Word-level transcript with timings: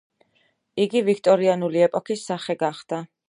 იგი 0.85 1.03
ვიქტორიანული 1.09 1.85
ეპოქის 1.89 2.25
სახე 2.31 2.57
გახდა. 2.65 3.05